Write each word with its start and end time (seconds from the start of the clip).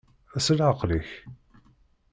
S 0.37 0.47
leɛqel-ik. 0.57 1.09